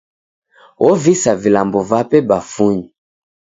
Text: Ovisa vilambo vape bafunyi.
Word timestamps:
Ovisa 0.89 1.31
vilambo 1.43 1.79
vape 1.91 2.17
bafunyi. 2.29 2.85